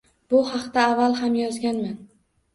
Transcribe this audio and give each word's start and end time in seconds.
Bu 0.33 0.39
haqida 0.51 0.85
avval 0.93 1.15
ham 1.21 1.37
yozganman 1.41 1.95